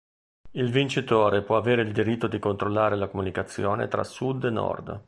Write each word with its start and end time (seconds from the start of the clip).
Il 0.53 0.71
vincitore 0.71 1.43
può 1.43 1.57
avere 1.57 1.83
il 1.83 1.91
diritto 1.93 2.25
di 2.25 2.39
controllare 2.39 2.95
la 2.95 3.07
comunicazione 3.07 3.87
tra 3.87 4.03
sud 4.03 4.45
e 4.45 4.49
nord. 4.49 4.99